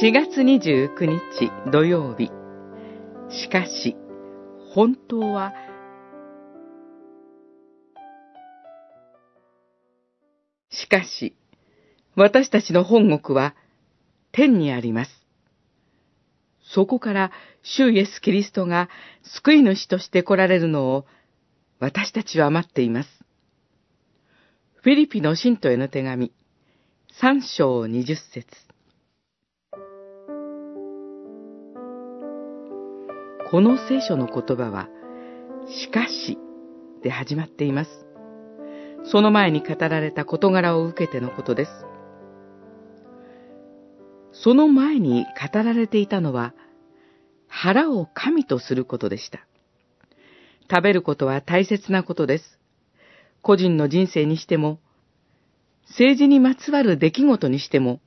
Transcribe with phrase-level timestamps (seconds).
[0.00, 2.30] 4月29日土曜日。
[3.30, 3.96] しかし、
[4.72, 5.52] 本当は、
[10.70, 11.34] しかし、
[12.14, 13.56] 私たちの本国は
[14.30, 15.10] 天にあります。
[16.62, 17.32] そこから
[17.64, 18.88] 主イエス・キリストが
[19.24, 21.06] 救い主として来られるのを
[21.80, 23.08] 私たちは待っています。
[24.76, 26.30] フィリピの信徒への手紙、
[27.20, 28.67] 三章二十節
[33.50, 34.88] この聖書の言葉は、
[35.66, 36.36] しかし、
[37.02, 37.90] で始まっています。
[39.10, 41.70] その前に語られた事柄を受けてのことです。
[44.32, 46.54] その前に語られていたのは、
[47.46, 49.46] 腹を神とすることでした。
[50.70, 52.58] 食べることは大切なことです。
[53.40, 54.78] 個人の人生にしても、
[55.88, 58.00] 政治にまつわる出来事にしても、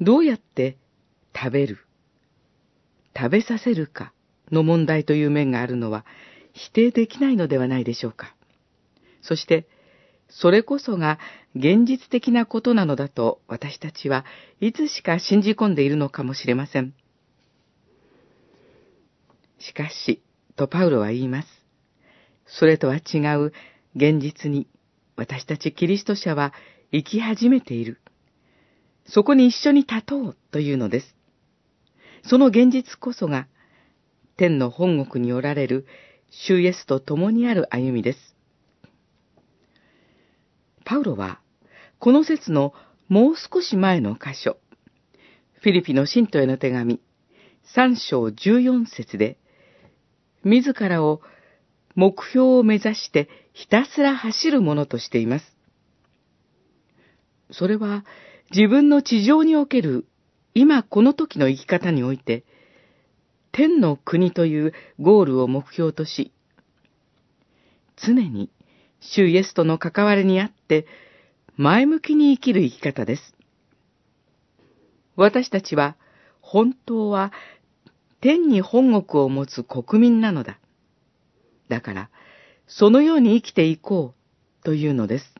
[0.00, 0.78] どうやって
[1.34, 1.86] 食べる、
[3.14, 4.14] 食べさせるか
[4.50, 6.04] の問題という面があるのは
[6.52, 8.34] 否定できないのではないでしょうか。
[9.22, 9.66] そして、
[10.28, 11.18] それこそが
[11.54, 14.24] 現実的なことなのだと私たちは
[14.60, 16.94] いつしか信じ込んでいるのかもしれません。
[19.58, 20.22] しかし、
[20.56, 21.48] とパウロは言います。
[22.46, 23.52] それとは違う
[23.94, 24.68] 現実に
[25.16, 26.52] 私たちキリスト者は
[26.92, 28.00] 生き始めている。
[29.06, 31.14] そこに一緒に立とうというのです。
[32.22, 33.46] その現実こそが、
[34.36, 35.86] 天の本国におられる
[36.30, 38.36] 主イエスと共にある歩みです。
[40.84, 41.40] パウロは、
[41.98, 42.74] この説の
[43.08, 44.58] もう少し前の箇所、
[45.60, 47.00] フィリピの信徒への手紙、
[47.74, 49.38] 三章十四節で、
[50.44, 51.22] 自らを
[51.96, 55.56] 目標を目指してひたすら走るものとしています。
[57.50, 58.04] それは
[58.54, 60.06] 自分の地上における
[60.54, 62.44] 今この時の生き方において、
[63.56, 66.30] 天の国というゴールを目標とし、
[67.96, 68.50] 常に
[69.00, 70.86] 主イエスとの関わりにあって
[71.56, 73.34] 前向きに生きる生き方です。
[75.16, 75.96] 私たちは
[76.42, 77.32] 本当は
[78.20, 80.58] 天に本国を持つ国民なのだ。
[81.70, 82.10] だから、
[82.66, 84.12] そのように生きていこ
[84.60, 85.34] うというのです。